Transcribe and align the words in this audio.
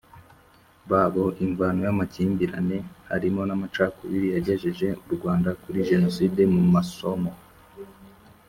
babo 0.89 1.25
imvano 1.45 1.79
y 1.85 1.89
amakimbirane 1.93 2.77
harimo 3.09 3.41
n 3.45 3.51
amacakubiri 3.55 4.27
yagejeje 4.35 4.87
u 5.05 5.09
Rwanda 5.15 5.49
kuri 5.61 5.77
Jenoside 5.89 6.41
Mu 6.53 6.61
masomo 6.73 7.31